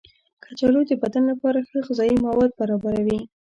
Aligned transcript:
کچالو 0.43 0.81
د 0.89 0.91
بدن 1.01 1.23
لپاره 1.31 1.59
ښه 1.67 1.77
غذايي 1.87 2.15
مواد 2.25 2.51
برابروي. 2.59 3.19